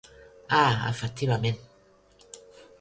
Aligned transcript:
Ah, 0.59 0.87
efectivament. 0.93 1.61